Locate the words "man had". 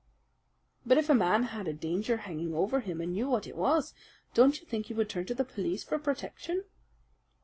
1.13-1.67